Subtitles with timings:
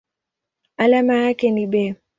[0.77, 1.95] Alama yake ni Be.